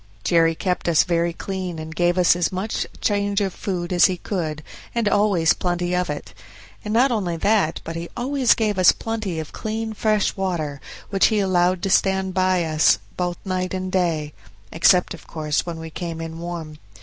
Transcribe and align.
Jerry 0.23 0.55
kept 0.55 0.89
us 0.89 1.03
very 1.03 1.31
clean, 1.31 1.77
and 1.77 1.95
gave 1.95 2.17
us 2.17 2.35
as 2.35 2.51
much 2.51 2.87
change 3.01 3.39
of 3.39 3.53
food 3.53 3.93
as 3.93 4.05
he 4.05 4.17
could, 4.17 4.63
and 4.95 5.07
always 5.07 5.53
plenty 5.53 5.95
of 5.95 6.09
it; 6.09 6.33
and 6.83 6.91
not 6.91 7.11
only 7.11 7.37
that, 7.37 7.81
but 7.83 7.95
he 7.95 8.09
always 8.17 8.55
gave 8.55 8.79
us 8.79 8.91
plenty 8.91 9.37
of 9.39 9.53
clean 9.53 9.93
fresh 9.93 10.35
water, 10.35 10.81
which 11.11 11.27
he 11.27 11.37
allowed 11.37 11.83
to 11.83 11.91
stand 11.91 12.33
by 12.33 12.63
us 12.63 12.97
both 13.15 13.37
night 13.45 13.75
and 13.75 13.91
day, 13.91 14.33
except 14.71 15.13
of 15.13 15.27
course 15.27 15.67
when 15.67 15.77
we 15.77 15.91
came 15.91 16.19
in 16.19 16.39
warm. 16.39 16.79